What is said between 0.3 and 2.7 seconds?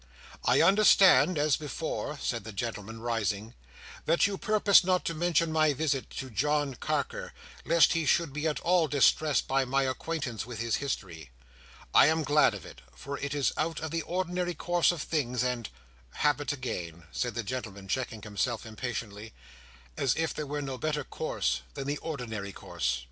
"I understand, as before," said the